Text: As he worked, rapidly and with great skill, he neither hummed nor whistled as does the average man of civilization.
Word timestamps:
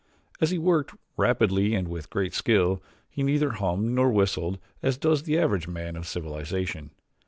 As 0.39 0.49
he 0.49 0.57
worked, 0.57 0.95
rapidly 1.15 1.75
and 1.75 1.87
with 1.87 2.09
great 2.09 2.33
skill, 2.33 2.81
he 3.07 3.21
neither 3.21 3.51
hummed 3.51 3.91
nor 3.91 4.09
whistled 4.09 4.57
as 4.81 4.97
does 4.97 5.21
the 5.21 5.37
average 5.37 5.67
man 5.67 5.95
of 5.95 6.07
civilization. 6.07 6.89